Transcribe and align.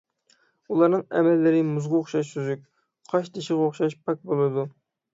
ئۇلارنىڭ 0.71 1.03
ئەمەللىرى 1.19 1.61
مۇزغا 1.69 1.97
ئوخشاش 2.01 2.33
سۈزۈك، 2.39 2.67
قاشتېشىغا 3.15 3.71
ئوخشاش 3.71 3.99
پاك 4.03 4.29
بولىدۇ. 4.31 4.71